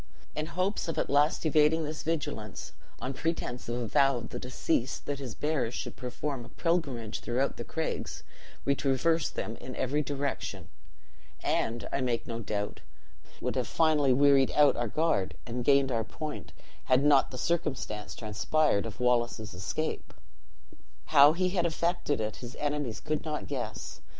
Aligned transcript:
In 0.35 0.47
hopes 0.47 0.87
of 0.87 0.97
at 0.97 1.11
last 1.11 1.45
evading 1.45 1.83
this 1.83 2.01
vigilance, 2.01 2.71
on 2.99 3.13
pretense 3.13 3.69
of 3.69 3.75
a 3.75 3.85
vow 3.87 4.17
of 4.17 4.29
the 4.29 4.39
deceased 4.39 5.05
that 5.05 5.19
his 5.19 5.35
bearers 5.35 5.75
should 5.75 5.95
perform 5.95 6.43
a 6.43 6.49
pilgrimage 6.49 7.19
throughout 7.19 7.57
the 7.57 7.63
craigs, 7.63 8.23
we 8.65 8.73
traversed 8.73 9.35
them 9.35 9.57
in 9.57 9.75
every 9.75 10.01
direction; 10.01 10.69
and, 11.43 11.87
I 11.91 12.01
make 12.01 12.25
no 12.25 12.39
doubt, 12.39 12.81
would 13.41 13.55
have 13.55 13.67
finally 13.67 14.11
wearied 14.11 14.49
out 14.55 14.75
our 14.75 14.87
guard, 14.87 15.35
and 15.45 15.63
gained 15.63 15.91
our 15.91 16.03
point, 16.03 16.51
had 16.85 17.03
not 17.03 17.29
the 17.29 17.37
circumstance 17.37 18.15
transpired 18.15 18.87
of 18.87 18.99
Wallace's 18.99 19.53
escape. 19.53 20.15
"'How 21.05 21.33
he 21.33 21.49
had 21.49 21.67
effected 21.67 22.19
it, 22.19 22.37
his 22.37 22.55
enemies 22.55 22.99
could 22.99 23.23
not 23.23 23.45
guess. 23.45 24.01